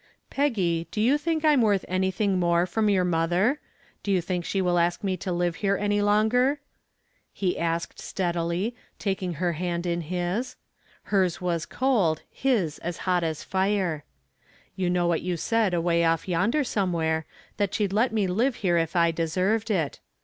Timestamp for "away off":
15.71-16.27